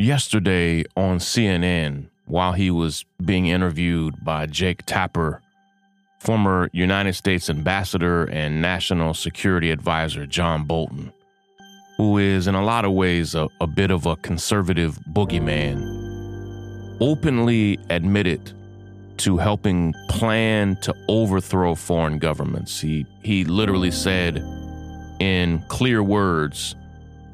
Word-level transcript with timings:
yesterday 0.00 0.84
on 0.96 1.18
CNN 1.18 2.06
while 2.24 2.52
he 2.52 2.70
was 2.70 3.04
being 3.24 3.46
interviewed 3.46 4.24
by 4.24 4.46
Jake 4.46 4.84
Tapper, 4.86 5.42
former 6.18 6.70
United 6.72 7.14
States 7.14 7.50
Ambassador 7.50 8.24
and 8.24 8.62
National 8.62 9.14
Security 9.14 9.70
Advisor 9.70 10.26
John 10.26 10.64
Bolton, 10.64 11.12
who 11.96 12.18
is 12.18 12.46
in 12.46 12.54
a 12.54 12.64
lot 12.64 12.84
of 12.84 12.92
ways 12.92 13.34
a, 13.34 13.48
a 13.60 13.66
bit 13.66 13.90
of 13.90 14.06
a 14.06 14.16
conservative 14.16 14.98
boogeyman, 15.12 16.96
openly 17.00 17.78
admitted 17.90 18.52
to 19.18 19.36
helping 19.36 19.92
plan 20.08 20.76
to 20.76 20.94
overthrow 21.08 21.74
foreign 21.74 22.18
governments. 22.18 22.80
He, 22.80 23.04
he 23.22 23.44
literally 23.44 23.90
said 23.90 24.38
in 25.20 25.62
clear 25.68 26.02
words 26.02 26.74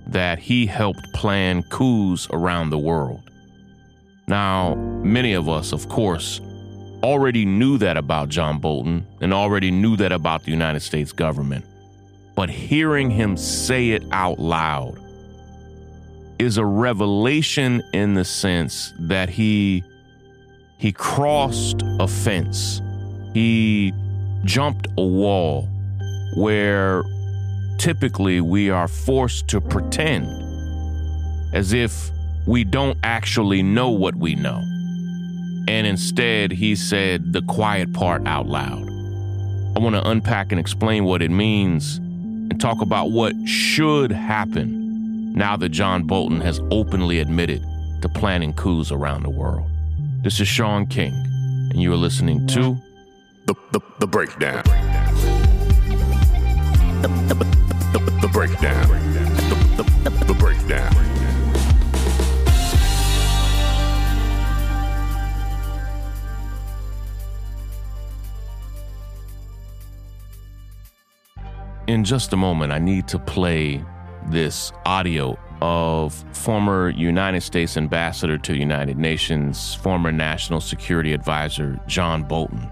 that 0.06 0.38
he 0.38 0.66
helped 0.66 1.12
plan 1.12 1.62
coups 1.64 2.28
around 2.30 2.70
the 2.70 2.78
world. 2.78 3.22
Now, 4.28 4.74
many 4.74 5.34
of 5.34 5.48
us, 5.48 5.72
of 5.72 5.88
course, 5.88 6.40
already 7.02 7.44
knew 7.44 7.78
that 7.78 7.96
about 7.96 8.28
John 8.28 8.58
Bolton 8.58 9.06
and 9.20 9.32
already 9.32 9.70
knew 9.70 9.96
that 9.96 10.12
about 10.12 10.44
the 10.44 10.50
United 10.50 10.80
States 10.80 11.12
government. 11.12 11.64
But 12.34 12.50
hearing 12.50 13.10
him 13.10 13.36
say 13.36 13.90
it 13.90 14.02
out 14.12 14.38
loud 14.38 14.98
is 16.38 16.58
a 16.58 16.64
revelation 16.64 17.82
in 17.92 18.14
the 18.14 18.24
sense 18.24 18.92
that 18.98 19.30
he 19.30 19.84
he 20.78 20.92
crossed 20.92 21.82
a 21.98 22.06
fence. 22.06 22.82
He 23.32 23.94
jumped 24.44 24.88
a 24.98 25.02
wall 25.02 25.68
where 26.34 27.02
typically 27.78 28.40
we 28.40 28.70
are 28.70 28.88
forced 28.88 29.48
to 29.48 29.60
pretend 29.60 30.26
as 31.54 31.72
if 31.72 32.10
we 32.46 32.64
don't 32.64 32.98
actually 33.02 33.62
know 33.62 33.90
what 33.90 34.14
we 34.14 34.34
know. 34.34 34.62
And 35.68 35.86
instead, 35.86 36.52
he 36.52 36.76
said 36.76 37.32
the 37.32 37.42
quiet 37.42 37.92
part 37.92 38.26
out 38.26 38.46
loud. 38.46 38.86
I 39.76 39.80
want 39.80 39.96
to 39.96 40.08
unpack 40.08 40.52
and 40.52 40.60
explain 40.60 41.04
what 41.04 41.22
it 41.22 41.30
means 41.30 41.96
and 41.96 42.60
talk 42.60 42.80
about 42.80 43.10
what 43.10 43.34
should 43.46 44.12
happen 44.12 45.32
now 45.34 45.56
that 45.56 45.70
John 45.70 46.04
Bolton 46.04 46.40
has 46.40 46.60
openly 46.70 47.18
admitted 47.18 47.62
to 48.02 48.08
planning 48.08 48.52
coups 48.54 48.92
around 48.92 49.24
the 49.24 49.30
world. 49.30 49.68
This 50.22 50.40
is 50.40 50.48
Shaun 50.48 50.86
King, 50.86 51.12
and 51.12 51.82
you 51.82 51.92
are 51.92 51.96
listening 51.96 52.46
to 52.48 52.76
The, 53.46 53.54
the, 53.72 53.80
the 54.00 54.06
breakdown. 54.06 54.62
The, 57.02 57.08
the, 57.28 57.34
the, 57.34 57.65
the 57.98 58.28
breakdown. 58.28 58.88
The, 59.76 59.82
the, 60.04 60.24
the 60.24 60.34
breakdown. 60.34 60.92
In 71.86 72.02
just 72.02 72.32
a 72.32 72.36
moment, 72.36 72.72
I 72.72 72.78
need 72.78 73.06
to 73.08 73.18
play 73.18 73.84
this 74.28 74.72
audio 74.84 75.38
of 75.62 76.12
former 76.32 76.90
United 76.90 77.42
States 77.42 77.76
Ambassador 77.76 78.38
to 78.38 78.52
the 78.52 78.58
United 78.58 78.98
Nations, 78.98 79.74
former 79.76 80.10
National 80.10 80.60
Security 80.60 81.12
Advisor 81.12 81.80
John 81.86 82.24
Bolton, 82.24 82.68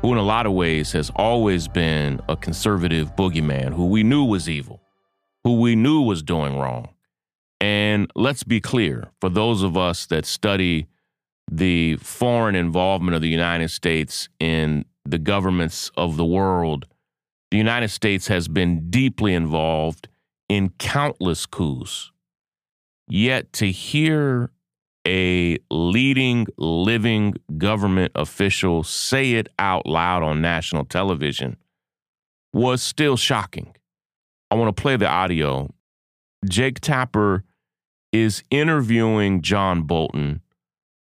who, 0.00 0.12
in 0.12 0.18
a 0.18 0.22
lot 0.22 0.46
of 0.46 0.52
ways, 0.52 0.92
has 0.92 1.10
always 1.16 1.68
been 1.68 2.20
a 2.28 2.36
conservative 2.36 3.14
boogeyman 3.16 3.74
who 3.74 3.86
we 3.86 4.02
knew 4.02 4.24
was 4.24 4.48
evil, 4.48 4.82
who 5.44 5.60
we 5.60 5.76
knew 5.76 6.02
was 6.02 6.22
doing 6.22 6.56
wrong. 6.56 6.88
And 7.60 8.10
let's 8.14 8.42
be 8.42 8.60
clear 8.60 9.10
for 9.20 9.28
those 9.28 9.62
of 9.62 9.76
us 9.76 10.06
that 10.06 10.24
study 10.24 10.86
the 11.50 11.96
foreign 11.96 12.54
involvement 12.54 13.14
of 13.14 13.22
the 13.22 13.28
United 13.28 13.70
States 13.70 14.28
in 14.38 14.84
the 15.04 15.18
governments 15.18 15.90
of 15.96 16.16
the 16.16 16.24
world 16.24 16.86
the 17.50 17.58
United 17.58 17.88
States 17.88 18.28
has 18.28 18.48
been 18.48 18.90
deeply 18.90 19.34
involved 19.34 20.08
in 20.48 20.70
countless 20.78 21.46
coups. 21.46 22.12
Yet 23.08 23.52
to 23.54 23.70
hear 23.72 24.50
a 25.06 25.58
leading 25.70 26.46
living 26.58 27.34
government 27.56 28.12
official 28.14 28.82
say 28.82 29.32
it 29.32 29.48
out 29.58 29.86
loud 29.86 30.22
on 30.22 30.40
national 30.40 30.84
television 30.84 31.56
was 32.52 32.82
still 32.82 33.16
shocking. 33.16 33.74
I 34.50 34.56
want 34.56 34.74
to 34.74 34.82
play 34.82 34.96
the 34.96 35.08
audio. 35.08 35.70
Jake 36.48 36.80
Tapper 36.80 37.44
is 38.12 38.42
interviewing 38.50 39.42
John 39.42 39.82
Bolton 39.82 40.40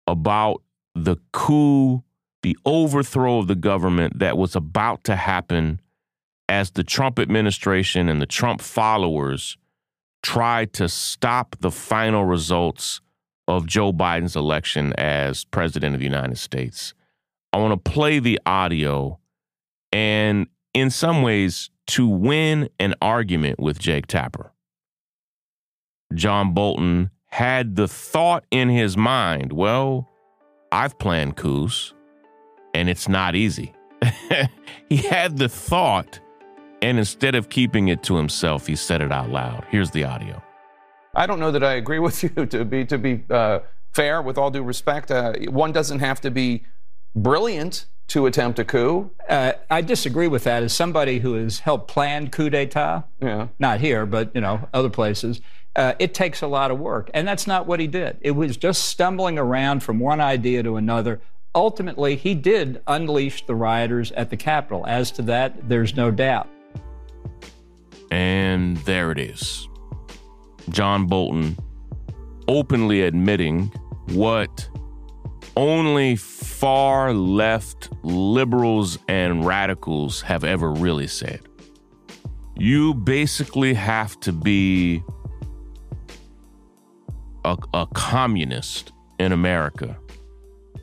about 0.07 0.63
the 0.95 1.17
coup, 1.33 2.03
the 2.43 2.57
overthrow 2.65 3.39
of 3.39 3.47
the 3.47 3.55
government 3.55 4.19
that 4.19 4.37
was 4.37 4.57
about 4.57 5.05
to 5.05 5.17
happen 5.17 5.81
as 6.49 6.73
the 6.73 6.85
Trump 6.85 7.19
administration 7.19 8.09
and 8.09 8.21
the 8.21 8.27
Trump 8.27 8.61
followers 8.61 9.57
tried 10.23 10.73
to 10.73 10.89
stop 10.89 11.57
the 11.61 11.71
final 11.71 12.25
results 12.25 13.01
of 13.49 13.67
Joe 13.67 13.93
Biden's 13.93 14.37
election 14.37 14.93
as 14.99 15.45
president 15.47 15.95
of 15.95 15.99
the 15.99 16.07
United 16.07 16.39
States. 16.39 16.95
I 17.53 17.57
want 17.57 17.73
to 17.73 17.91
play 17.91 18.21
the 18.21 18.39
audio 18.47 19.19
and, 19.91 20.47
in 20.75 20.91
some 20.91 21.23
ways, 21.23 21.71
to 21.89 22.07
win 22.07 22.69
an 22.79 22.95
argument 23.03 23.59
with 23.59 23.79
Jake 23.79 24.07
Tapper. 24.07 24.53
John 26.15 26.53
Bolton 26.53 27.11
had 27.27 27.75
the 27.75 27.89
thought 27.89 28.45
in 28.51 28.69
his 28.69 28.97
mind 28.97 29.53
well, 29.53 30.09
I've 30.71 30.99
planned 30.99 31.37
coups, 31.37 31.95
and 32.75 32.89
it's 32.89 33.09
not 33.09 33.35
easy. 33.35 33.75
he 34.89 34.99
had 34.99 35.39
the 35.39 35.49
thought 35.49 36.21
and 36.81 36.99
instead 36.99 37.35
of 37.35 37.49
keeping 37.49 37.89
it 37.89 38.03
to 38.05 38.17
himself, 38.17 38.67
he 38.67 38.77
said 38.77 39.03
it 39.03 39.11
out 39.11 39.31
loud. 39.31 39.67
Here's 39.69 39.91
the 39.91 40.05
audio. 40.05 40.43
I 41.15 41.27
don't 41.27 41.41
know 41.41 41.51
that 41.51 41.65
I 41.65 41.75
agree 41.75 41.99
with 42.09 42.23
you. 42.23 42.31
To 42.47 42.65
be 42.65 42.85
to 42.87 42.99
be 42.99 43.25
uh, 43.31 43.61
fair, 43.93 44.23
with 44.23 44.39
all 44.39 44.51
due 44.51 44.63
respect, 44.63 45.11
uh, 45.11 45.35
one 45.49 45.73
doesn't 45.73 46.01
have 46.01 46.21
to 46.23 46.31
be 46.31 46.65
brilliant 47.15 47.87
to 48.09 48.25
attempt 48.27 48.59
a 48.59 48.65
coup. 48.65 49.11
Uh, 49.29 49.53
I 49.71 49.83
disagree 49.83 50.29
with 50.29 50.45
that. 50.45 50.63
As 50.63 50.73
somebody 50.73 51.19
who 51.19 51.35
has 51.35 51.61
helped 51.61 51.89
plan 51.89 52.31
coup 52.31 52.49
d'état, 52.51 53.05
Yeah. 53.21 53.49
not 53.59 53.81
here, 53.81 54.07
but 54.07 54.35
you 54.35 54.41
know 54.41 54.69
other 54.73 54.89
places, 54.91 55.41
uh, 55.77 55.93
it 55.99 56.15
takes 56.15 56.41
a 56.43 56.47
lot 56.47 56.71
of 56.71 56.79
work, 56.79 57.11
and 57.13 57.29
that's 57.29 57.47
not 57.47 57.67
what 57.67 57.81
he 57.81 57.87
did. 57.87 58.17
It 58.23 58.31
was 58.33 58.57
just 58.57 58.85
stumbling 58.87 59.39
around 59.39 59.83
from 59.83 59.99
one 60.01 60.21
idea 60.21 60.63
to 60.63 60.77
another. 60.77 61.21
Ultimately, 61.55 62.15
he 62.17 62.35
did 62.35 62.81
unleash 62.87 63.45
the 63.47 63.55
rioters 63.55 64.13
at 64.13 64.31
the 64.31 64.37
Capitol. 64.37 64.85
As 64.87 65.11
to 65.13 65.23
that, 65.23 65.69
there's 65.69 65.97
no 65.97 66.11
doubt. 66.11 66.49
And 68.11 68.77
there 68.79 69.11
it 69.11 69.19
is. 69.19 69.68
John 70.71 71.07
Bolton 71.07 71.57
openly 72.47 73.03
admitting 73.03 73.73
what 74.09 74.69
only 75.57 76.17
far 76.17 77.13
left 77.13 77.91
liberals 78.03 78.99
and 79.09 79.45
radicals 79.45 80.21
have 80.23 80.45
ever 80.45 80.71
really 80.73 81.07
said. 81.07 81.41
You 82.57 82.95
basically 82.95 83.75
have 83.75 84.19
to 84.21 84.33
be 84.33 85.03
a, 87.45 87.57
a 87.75 87.87
communist 87.95 88.93
in 89.19 89.33
America 89.33 89.97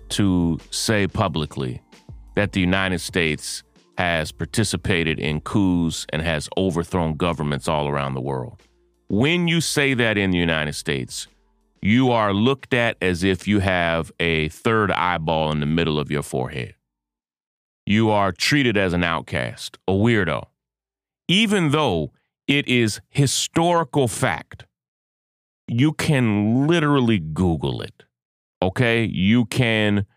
to 0.09 0.59
say 0.71 1.07
publicly 1.07 1.81
that 2.35 2.51
the 2.51 2.59
United 2.59 2.99
States 2.99 3.63
has 3.97 4.31
participated 4.31 5.19
in 5.19 5.39
coups 5.41 6.05
and 6.09 6.21
has 6.21 6.49
overthrown 6.57 7.15
governments 7.15 7.67
all 7.67 7.87
around 7.87 8.13
the 8.13 8.21
world. 8.21 8.61
When 9.07 9.47
you 9.47 9.61
say 9.61 9.93
that 9.93 10.17
in 10.17 10.31
the 10.31 10.37
United 10.37 10.73
States, 10.73 11.27
you 11.81 12.11
are 12.11 12.33
looked 12.33 12.73
at 12.73 12.97
as 13.01 13.23
if 13.23 13.47
you 13.47 13.59
have 13.59 14.11
a 14.19 14.49
third 14.49 14.91
eyeball 14.91 15.51
in 15.51 15.59
the 15.59 15.67
middle 15.67 15.99
of 15.99 16.09
your 16.09 16.23
forehead. 16.23 16.73
You 17.85 18.09
are 18.09 18.31
treated 18.31 18.77
as 18.77 18.93
an 18.93 19.03
outcast, 19.03 19.77
a 19.87 19.91
weirdo, 19.91 20.45
even 21.27 21.69
though 21.69 22.11
it 22.47 22.67
is 22.67 22.99
historical 23.09 24.07
fact. 24.07 24.65
You 25.67 25.93
can 25.93 26.65
literally 26.65 27.19
Google 27.19 27.81
it. 27.81 28.03
Okay. 28.61 29.03
You 29.03 29.45
can 29.45 30.07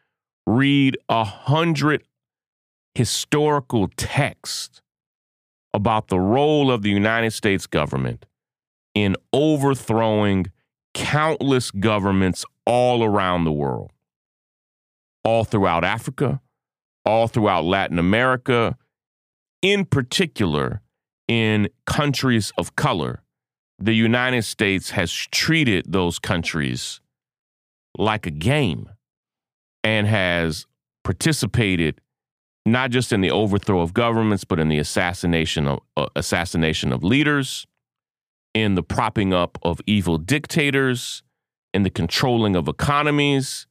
read 0.47 0.97
a 1.11 1.25
hundred 1.25 2.05
historical 2.95 3.89
texts 3.97 4.81
about 5.75 6.09
the 6.09 6.19
role 6.19 6.71
of 6.71 6.81
the 6.81 6.91
United 6.91 7.33
States 7.33 7.67
government 7.67 8.25
in 8.95 9.17
overthrowing 9.33 10.47
countless 10.95 11.71
governments 11.71 12.45
all 12.67 13.05
around 13.05 13.45
the 13.45 13.53
world, 13.53 13.93
all 15.25 15.45
throughout 15.45 15.85
Africa, 15.85 16.41
all 17.05 17.29
throughout 17.29 17.65
Latin 17.65 17.99
America, 17.99 18.77
in 19.63 19.85
particular 19.85 20.83
in 21.27 21.69
countries 21.87 22.53
of 22.59 22.77
color. 22.77 23.23
The 23.79 23.95
United 23.95 24.43
States 24.43 24.91
has 24.91 25.13
treated 25.13 25.93
those 25.93 26.19
countries 26.19 27.01
like 27.97 28.27
a 28.27 28.31
game 28.31 28.89
and 29.85 30.07
has 30.07 30.67
participated 31.05 32.01
not 32.67 32.91
just 32.91 33.13
in 33.13 33.21
the 33.21 33.31
overthrow 33.31 33.81
of 33.81 33.95
governments, 33.95 34.45
but 34.45 34.59
in 34.59 34.69
the 34.69 34.79
assassination 34.79 35.67
of 35.69 35.81
uh, 35.97 36.07
assassination 36.17 36.93
of 36.93 37.03
leaders, 37.03 37.67
in 38.55 38.75
the 38.75 38.83
propping 38.83 39.33
up 39.33 39.59
of 39.63 39.81
evil 39.87 40.19
dictators, 40.19 41.23
in 41.75 41.83
the 41.83 41.91
controlling 41.91 42.57
of 42.57 42.69
economies. 42.69 43.67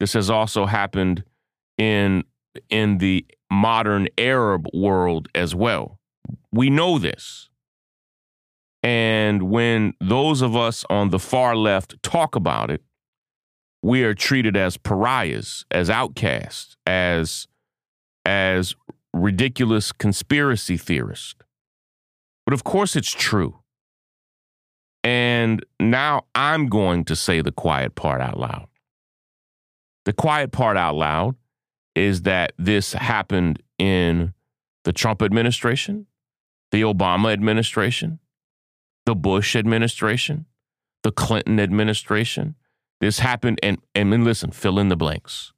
This 0.00 0.14
has 0.14 0.30
also 0.30 0.66
happened 0.66 1.24
in 1.78 2.24
in 2.68 2.98
the 2.98 3.24
modern 3.50 4.08
Arab 4.18 4.66
world 4.74 5.28
as 5.34 5.54
well. 5.54 5.98
We 6.52 6.70
know 6.70 6.98
this. 6.98 7.48
And 8.82 9.42
when 9.44 9.94
those 10.00 10.42
of 10.42 10.56
us 10.56 10.84
on 10.90 11.10
the 11.10 11.18
far 11.18 11.54
left 11.54 12.02
talk 12.02 12.34
about 12.34 12.70
it, 12.70 12.82
we 13.82 14.02
are 14.04 14.14
treated 14.14 14.56
as 14.56 14.76
pariahs, 14.76 15.64
as 15.70 15.88
outcasts, 15.88 16.76
as 16.86 17.46
as 18.24 18.74
ridiculous 19.12 19.92
conspiracy 19.92 20.76
theorists. 20.76 21.34
But 22.44 22.54
of 22.54 22.64
course 22.64 22.96
it's 22.96 23.10
true. 23.10 23.61
And 25.04 25.64
now 25.80 26.26
I'm 26.34 26.68
going 26.68 27.04
to 27.06 27.16
say 27.16 27.40
the 27.40 27.52
quiet 27.52 27.94
part 27.94 28.20
out 28.20 28.38
loud. 28.38 28.68
The 30.04 30.12
quiet 30.12 30.52
part 30.52 30.76
out 30.76 30.94
loud 30.94 31.36
is 31.94 32.22
that 32.22 32.52
this 32.58 32.92
happened 32.92 33.62
in 33.78 34.32
the 34.84 34.92
Trump 34.92 35.22
administration, 35.22 36.06
the 36.70 36.82
Obama 36.82 37.32
administration, 37.32 38.18
the 39.06 39.14
Bush 39.14 39.56
administration, 39.56 40.46
the 41.02 41.12
Clinton 41.12 41.60
administration. 41.60 42.54
This 43.00 43.18
happened, 43.18 43.58
and, 43.62 43.78
and 43.94 44.24
listen, 44.24 44.52
fill 44.52 44.78
in 44.78 44.88
the 44.88 44.96
blanks. 44.96 45.52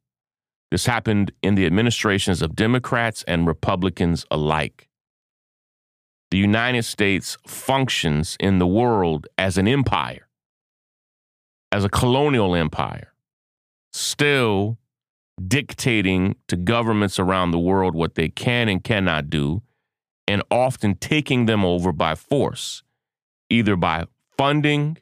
This 0.71 0.87
happened 0.87 1.33
in 1.43 1.55
the 1.55 1.67
administrations 1.67 2.43
of 2.43 2.57
Democrats 2.57 3.23
and 3.29 3.47
Republicans 3.47 4.25
alike. 4.31 4.89
The 6.31 6.39
United 6.39 6.85
States 6.85 7.37
functions 7.47 8.37
in 8.41 8.59
the 8.59 8.67
world 8.67 9.27
as 9.39 9.57
an 9.57 9.69
empire, 9.69 10.29
as 11.71 11.85
a 11.85 11.89
colonial 11.89 12.55
empire, 12.55 13.13
still 13.93 14.79
dictating 15.47 16.37
to 16.49 16.57
governments 16.57 17.19
around 17.19 17.51
the 17.51 17.59
world 17.59 17.95
what 17.95 18.15
they 18.15 18.29
can 18.29 18.69
and 18.69 18.83
cannot 18.83 19.31
do, 19.31 19.63
and 20.27 20.43
often 20.51 20.97
taking 20.97 21.47
them 21.47 21.65
over 21.65 21.93
by 21.93 22.15
force, 22.15 22.83
either 23.51 23.77
by 23.77 24.05
funding 24.37 24.99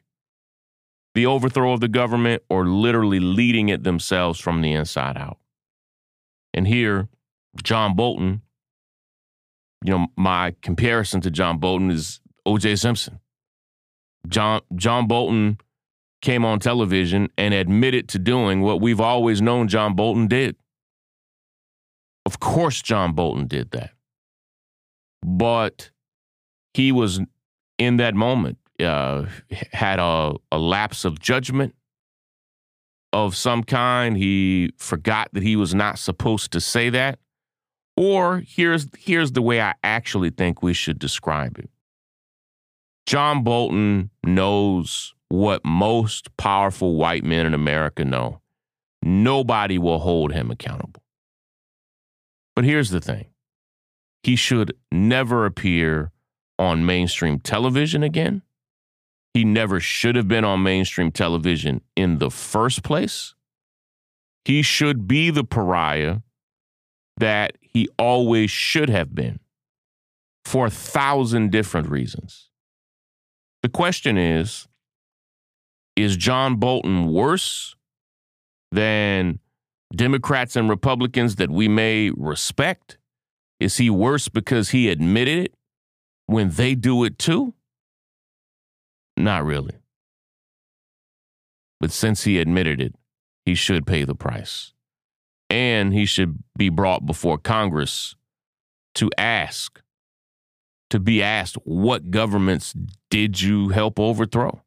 the 1.15 1.25
overthrow 1.25 1.73
of 1.73 1.79
the 1.79 1.87
government 1.87 2.43
or 2.49 2.65
literally 2.65 3.19
leading 3.19 3.69
it 3.69 3.83
themselves 3.83 4.39
from 4.39 4.61
the 4.61 4.71
inside 4.71 5.17
out. 5.17 5.37
And 6.53 6.67
here, 6.67 7.09
John 7.63 7.95
Bolton, 7.95 8.41
you 9.83 9.91
know, 9.91 10.07
my 10.15 10.55
comparison 10.61 11.21
to 11.21 11.31
John 11.31 11.57
Bolton 11.57 11.91
is 11.91 12.21
O.J. 12.45 12.77
Simpson. 12.77 13.19
John 14.27 14.61
John 14.75 15.07
Bolton 15.07 15.59
came 16.21 16.45
on 16.45 16.59
television 16.59 17.27
and 17.37 17.53
admitted 17.53 18.07
to 18.09 18.19
doing 18.19 18.61
what 18.61 18.79
we've 18.79 19.01
always 19.01 19.41
known 19.41 19.67
John 19.67 19.93
Bolton 19.93 20.27
did. 20.27 20.55
Of 22.25 22.39
course, 22.39 22.81
John 22.81 23.13
Bolton 23.13 23.47
did 23.47 23.71
that. 23.71 23.91
But 25.21 25.91
he 26.73 26.93
was 26.93 27.19
in 27.77 27.97
that 27.97 28.15
moment, 28.15 28.57
uh, 28.81 29.25
had 29.71 29.99
a, 29.99 30.33
a 30.51 30.57
lapse 30.57 31.03
of 31.03 31.19
judgment 31.19 31.75
of 33.11 33.35
some 33.35 33.63
kind. 33.63 34.15
He 34.15 34.71
forgot 34.77 35.29
that 35.33 35.43
he 35.43 35.57
was 35.57 35.75
not 35.75 35.99
supposed 35.99 36.51
to 36.53 36.61
say 36.61 36.89
that. 36.89 37.19
Or 37.95 38.43
here's 38.47 38.87
here's 38.97 39.33
the 39.33 39.41
way 39.41 39.61
I 39.61 39.75
actually 39.83 40.31
think 40.31 40.63
we 40.63 40.73
should 40.73 40.99
describe 40.99 41.59
it. 41.59 41.69
John 43.05 43.43
Bolton 43.43 44.09
knows 44.25 45.13
what 45.29 45.65
most 45.65 46.35
powerful 46.37 46.95
white 46.95 47.23
men 47.23 47.45
in 47.45 47.53
America 47.53 48.05
know. 48.05 48.39
Nobody 49.01 49.77
will 49.77 49.99
hold 49.99 50.31
him 50.31 50.49
accountable. 50.49 51.03
But 52.55 52.65
here's 52.65 52.89
the 52.89 53.01
thing 53.01 53.27
he 54.23 54.35
should 54.35 54.75
never 54.91 55.45
appear 55.45 56.11
on 56.57 56.85
mainstream 56.85 57.39
television 57.39 58.03
again. 58.03 58.41
He 59.33 59.43
never 59.43 59.79
should 59.79 60.15
have 60.15 60.27
been 60.27 60.45
on 60.45 60.63
mainstream 60.63 61.11
television 61.11 61.81
in 61.95 62.19
the 62.19 62.29
first 62.29 62.83
place. 62.83 63.33
He 64.45 64.61
should 64.61 65.07
be 65.07 65.31
the 65.31 65.43
pariah 65.43 66.19
that 67.17 67.57
he 67.73 67.89
always 67.97 68.51
should 68.51 68.89
have 68.89 69.15
been 69.15 69.39
for 70.45 70.67
a 70.67 70.69
thousand 70.69 71.51
different 71.51 71.89
reasons. 71.89 72.49
The 73.61 73.69
question 73.69 74.17
is 74.17 74.67
is 75.95 76.17
John 76.17 76.55
Bolton 76.55 77.07
worse 77.13 77.75
than 78.71 79.39
Democrats 79.95 80.55
and 80.55 80.69
Republicans 80.69 81.35
that 81.35 81.51
we 81.51 81.67
may 81.67 82.09
respect? 82.11 82.97
Is 83.59 83.77
he 83.77 83.89
worse 83.89 84.27
because 84.27 84.71
he 84.71 84.89
admitted 84.89 85.45
it 85.45 85.53
when 86.25 86.49
they 86.49 86.73
do 86.73 87.03
it 87.03 87.19
too? 87.19 87.53
Not 89.15 89.45
really. 89.45 89.75
But 91.79 91.91
since 91.91 92.23
he 92.23 92.39
admitted 92.39 92.81
it, 92.81 92.95
he 93.45 93.55
should 93.55 93.85
pay 93.85 94.03
the 94.03 94.15
price. 94.15 94.72
And 95.53 95.93
he 95.93 96.05
should 96.05 96.39
be 96.57 96.69
brought 96.69 97.05
before 97.05 97.37
Congress 97.37 98.15
to 98.95 99.09
ask, 99.17 99.81
to 100.89 100.99
be 100.99 101.21
asked, 101.21 101.55
what 101.63 102.11
governments 102.11 102.73
did 103.09 103.39
you 103.39 103.69
help 103.69 103.99
overthrow? 103.99 104.63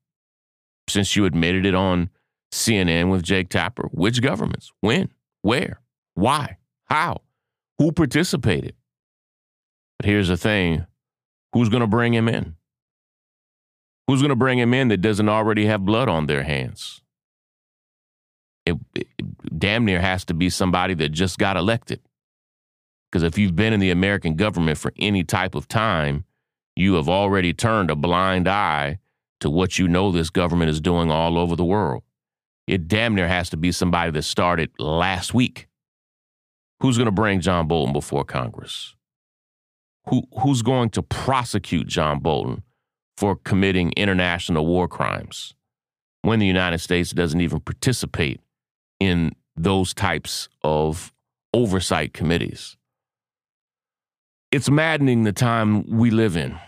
since 0.89 1.17
you 1.17 1.25
admitted 1.25 1.67
it 1.67 1.75
on 1.75 2.11
CNN 2.53 3.11
with 3.11 3.23
Jake 3.23 3.49
Tapper. 3.49 3.89
Which 3.93 4.23
governments? 4.23 4.73
When? 4.81 5.13
Where? 5.43 5.81
Why? 6.15 6.59
How? 6.85 7.23
Who 7.79 7.93
participated? 7.93 8.75
But 9.99 10.07
here's 10.07 10.29
the 10.29 10.37
thing 10.37 10.87
who's 11.53 11.69
going 11.69 11.81
to 11.81 11.87
bring 11.87 12.15
him 12.15 12.29
in? 12.29 12.55
Who's 14.07 14.21
going 14.21 14.31
to 14.31 14.37
bring 14.37 14.59
him 14.59 14.73
in 14.73 14.89
that 14.89 14.99
doesn't 14.99 15.29
already 15.29 15.67
have 15.67 15.85
blood 15.85 16.09
on 16.09 16.27
their 16.27 16.45
hands? 16.45 17.03
It, 18.67 18.77
it, 18.95 19.07
damn 19.59 19.85
near 19.85 20.01
has 20.01 20.25
to 20.27 20.35
be 20.35 20.51
somebody 20.51 20.95
that 20.95 21.11
just 21.11 21.39
got 21.39 21.57
elected. 21.57 22.01
Because 23.11 23.23
if 23.23 23.39
you've 23.39 23.57
been 23.57 23.73
in 23.73 23.81
the 23.81 23.91
American 23.91 24.35
government 24.35 24.79
for 24.79 24.93
any 24.99 25.25
type 25.25 25.55
of 25.55 25.69
time, 25.69 26.25
you 26.75 26.95
have 26.95 27.09
already 27.09 27.55
turned 27.55 27.91
a 27.91 27.97
blind 27.97 28.49
eye 28.49 28.99
to 29.41 29.49
what 29.49 29.79
you 29.79 29.89
know 29.89 30.11
this 30.11 30.31
government 30.31 30.71
is 30.71 30.81
doing 30.81 31.11
all 31.11 31.39
over 31.39 31.57
the 31.57 31.65
world. 31.65 32.03
It 32.67 32.89
damn 32.89 33.15
near 33.15 33.29
has 33.29 33.49
to 33.51 33.57
be 33.57 33.71
somebody 33.73 34.11
that 34.11 34.23
started 34.23 34.71
last 34.79 35.33
week. 35.33 35.69
Who's 36.81 36.99
going 36.99 37.07
to 37.07 37.13
bring 37.13 37.41
John 37.41 37.69
Bolton 37.69 37.93
before 37.93 38.25
Congress? 38.25 38.95
Who, 40.09 40.25
who's 40.41 40.63
going 40.63 40.91
to 40.91 41.03
prosecute 41.03 41.87
John 41.87 42.21
Bolton 42.21 42.63
for 43.17 43.37
committing 43.37 43.93
international 43.97 44.67
war 44.67 44.89
crimes 44.89 45.55
when 46.23 46.39
the 46.39 46.47
United 46.47 46.79
States 46.79 47.13
doesn't 47.13 47.41
even 47.41 47.61
participate 47.61 48.41
in 49.01 49.33
those 49.57 49.95
types 49.95 50.49
of 50.63 51.13
oversight 51.53 52.13
committees? 52.13 52.77
It's 54.53 54.71
maddening 54.71 55.25
the 55.25 55.33
time 55.33 55.85
we 55.85 56.11
live 56.11 56.37
in. 56.37 56.59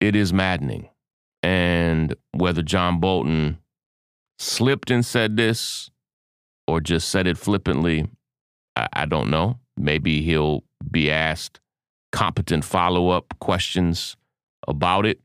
It 0.00 0.14
is 0.14 0.32
maddening. 0.32 0.90
And 1.42 2.14
whether 2.32 2.62
John 2.62 3.00
Bolton 3.00 3.58
slipped 4.38 4.90
and 4.90 5.04
said 5.04 5.36
this 5.36 5.90
or 6.66 6.80
just 6.80 7.08
said 7.08 7.26
it 7.26 7.38
flippantly, 7.38 8.08
I, 8.74 8.88
I 8.92 9.06
don't 9.06 9.30
know. 9.30 9.58
Maybe 9.76 10.22
he'll 10.22 10.64
be 10.90 11.10
asked 11.10 11.60
competent 12.12 12.64
follow 12.64 13.10
up 13.10 13.34
questions 13.40 14.16
about 14.66 15.06
it. 15.06 15.20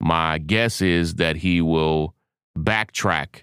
My 0.00 0.38
guess 0.38 0.80
is 0.80 1.16
that 1.16 1.36
he 1.36 1.60
will 1.60 2.14
backtrack 2.58 3.42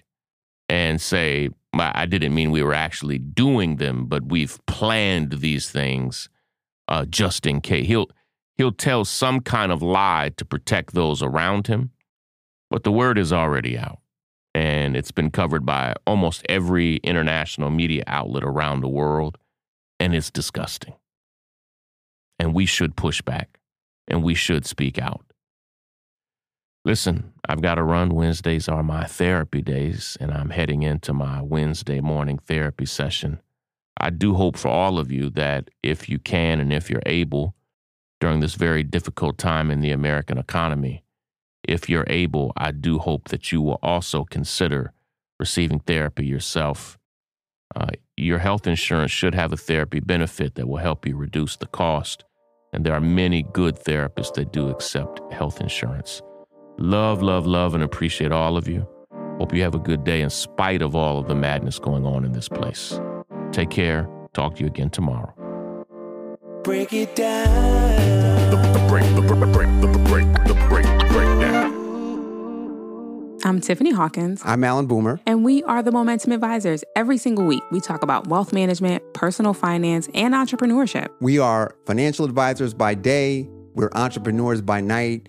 and 0.68 1.00
say, 1.00 1.50
I 1.74 2.06
didn't 2.06 2.34
mean 2.34 2.50
we 2.50 2.62
were 2.62 2.74
actually 2.74 3.18
doing 3.18 3.76
them, 3.76 4.06
but 4.06 4.26
we've 4.26 4.58
planned 4.66 5.32
these 5.40 5.70
things 5.70 6.28
uh, 6.88 7.06
just 7.06 7.46
in 7.46 7.60
case. 7.60 7.86
He'll 7.86 8.10
he'll 8.56 8.72
tell 8.72 9.04
some 9.04 9.40
kind 9.40 9.72
of 9.72 9.82
lie 9.82 10.32
to 10.36 10.44
protect 10.44 10.94
those 10.94 11.22
around 11.22 11.66
him. 11.66 11.90
But 12.70 12.84
the 12.84 12.92
word 12.92 13.18
is 13.18 13.32
already 13.32 13.78
out, 13.78 13.98
and 14.54 14.96
it's 14.96 15.12
been 15.12 15.30
covered 15.30 15.64
by 15.64 15.94
almost 16.06 16.44
every 16.48 16.96
international 16.96 17.70
media 17.70 18.02
outlet 18.06 18.44
around 18.44 18.80
the 18.80 18.88
world, 18.88 19.38
and 19.98 20.14
it's 20.14 20.30
disgusting. 20.30 20.94
And 22.38 22.54
we 22.54 22.66
should 22.66 22.96
push 22.96 23.22
back, 23.22 23.58
and 24.08 24.22
we 24.22 24.34
should 24.34 24.66
speak 24.66 24.98
out. 24.98 25.24
Listen, 26.84 27.32
I've 27.48 27.60
got 27.60 27.74
to 27.74 27.82
run. 27.82 28.14
Wednesdays 28.14 28.68
are 28.68 28.82
my 28.82 29.04
therapy 29.04 29.62
days, 29.62 30.16
and 30.20 30.32
I'm 30.32 30.50
heading 30.50 30.82
into 30.82 31.12
my 31.12 31.42
Wednesday 31.42 32.00
morning 32.00 32.38
therapy 32.38 32.86
session. 32.86 33.40
I 33.96 34.10
do 34.10 34.34
hope 34.34 34.56
for 34.56 34.68
all 34.68 34.98
of 34.98 35.10
you 35.10 35.28
that 35.30 35.70
if 35.82 36.08
you 36.08 36.18
can 36.18 36.60
and 36.60 36.72
if 36.72 36.88
you're 36.88 37.02
able, 37.04 37.54
during 38.20 38.40
this 38.40 38.54
very 38.54 38.84
difficult 38.84 39.38
time 39.38 39.70
in 39.70 39.80
the 39.80 39.90
American 39.90 40.38
economy, 40.38 41.02
if 41.64 41.88
you're 41.88 42.06
able, 42.08 42.52
I 42.56 42.70
do 42.70 42.98
hope 42.98 43.28
that 43.28 43.50
you 43.50 43.60
will 43.60 43.80
also 43.82 44.24
consider 44.24 44.92
receiving 45.40 45.80
therapy 45.80 46.24
yourself. 46.24 46.98
Uh, 47.74 47.88
your 48.16 48.38
health 48.38 48.66
insurance 48.66 49.10
should 49.10 49.34
have 49.34 49.52
a 49.52 49.56
therapy 49.56 49.98
benefit 49.98 50.54
that 50.54 50.68
will 50.68 50.76
help 50.76 51.06
you 51.06 51.16
reduce 51.16 51.56
the 51.56 51.66
cost. 51.66 52.24
And 52.72 52.84
there 52.86 52.94
are 52.94 53.00
many 53.00 53.42
good 53.42 53.76
therapists 53.76 54.34
that 54.34 54.52
do 54.52 54.68
accept 54.68 55.20
health 55.32 55.60
insurance. 55.60 56.22
Love, 56.78 57.22
love, 57.22 57.46
love, 57.46 57.74
and 57.74 57.82
appreciate 57.84 58.32
all 58.32 58.56
of 58.56 58.66
you. 58.66 58.86
Hope 59.38 59.54
you 59.54 59.62
have 59.62 59.74
a 59.74 59.78
good 59.78 60.04
day 60.04 60.20
in 60.22 60.30
spite 60.30 60.82
of 60.82 60.94
all 60.96 61.18
of 61.18 61.28
the 61.28 61.34
madness 61.34 61.78
going 61.78 62.06
on 62.06 62.24
in 62.24 62.32
this 62.32 62.48
place. 62.48 62.98
Take 63.50 63.70
care. 63.70 64.08
Talk 64.32 64.56
to 64.56 64.60
you 64.62 64.66
again 64.66 64.90
tomorrow. 64.90 65.32
Break 66.64 66.92
it 66.92 67.14
down. 67.14 68.50
The, 68.50 68.56
the 68.56 68.86
break, 68.88 69.04
the, 69.14 69.20
the 69.20 69.46
break, 69.46 69.68
the, 69.80 69.86
the 69.88 69.98
break, 70.08 70.26
the 70.46 70.54
break, 70.68 70.84
breakdown. 71.10 71.80
I'm 73.44 73.60
Tiffany 73.60 73.90
Hawkins, 73.92 74.40
I'm 74.44 74.62
Alan 74.62 74.86
Boomer. 74.86 75.18
and 75.26 75.44
we 75.44 75.64
are 75.64 75.82
the 75.82 75.90
Momentum 75.90 76.30
Advisors. 76.30 76.84
Every 76.94 77.18
single 77.18 77.44
week, 77.44 77.62
we 77.72 77.80
talk 77.80 78.04
about 78.04 78.28
wealth 78.28 78.52
management, 78.52 79.02
personal 79.14 79.52
finance, 79.52 80.08
and 80.14 80.32
entrepreneurship. 80.32 81.08
We 81.20 81.40
are 81.40 81.74
financial 81.84 82.24
advisors 82.24 82.72
by 82.72 82.94
day, 82.94 83.48
we're 83.74 83.90
entrepreneurs 83.94 84.60
by 84.62 84.80
night. 84.80 85.28